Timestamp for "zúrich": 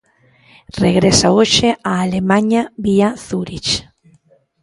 3.25-3.71